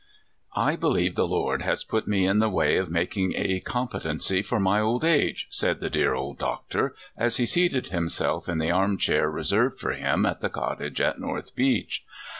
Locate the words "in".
2.25-2.39, 8.49-8.57